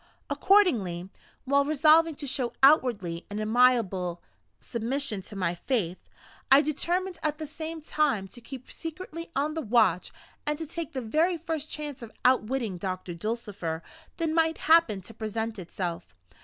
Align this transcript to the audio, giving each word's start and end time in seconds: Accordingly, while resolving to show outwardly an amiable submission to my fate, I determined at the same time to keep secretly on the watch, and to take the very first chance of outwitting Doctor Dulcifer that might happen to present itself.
Accordingly, 0.31 1.09
while 1.45 1.63
resolving 1.63 2.15
to 2.15 2.25
show 2.25 2.53
outwardly 2.63 3.27
an 3.29 3.37
amiable 3.39 4.19
submission 4.59 5.21
to 5.21 5.35
my 5.35 5.53
fate, 5.53 5.99
I 6.51 6.63
determined 6.63 7.19
at 7.21 7.37
the 7.37 7.45
same 7.45 7.81
time 7.81 8.27
to 8.29 8.41
keep 8.41 8.71
secretly 8.71 9.29
on 9.35 9.53
the 9.53 9.61
watch, 9.61 10.11
and 10.43 10.57
to 10.57 10.65
take 10.65 10.93
the 10.93 11.01
very 11.01 11.37
first 11.37 11.69
chance 11.69 12.01
of 12.01 12.11
outwitting 12.25 12.79
Doctor 12.79 13.13
Dulcifer 13.13 13.83
that 14.17 14.29
might 14.31 14.57
happen 14.57 15.01
to 15.01 15.13
present 15.13 15.59
itself. 15.59 16.15